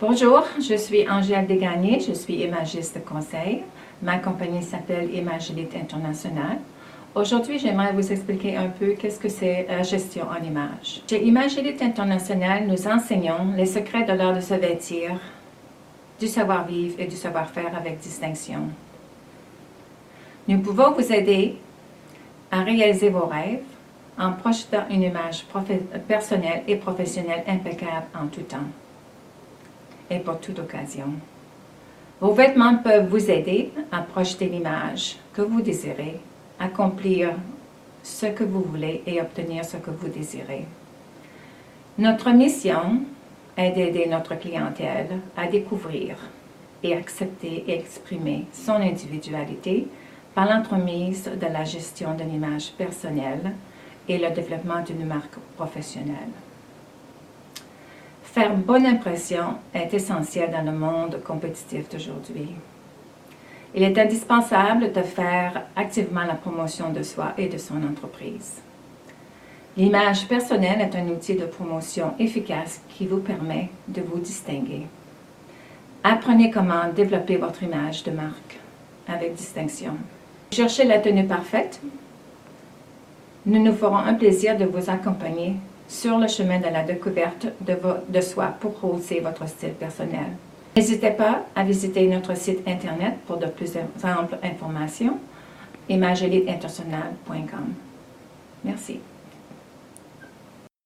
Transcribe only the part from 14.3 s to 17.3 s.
de se vêtir, du savoir-vivre et du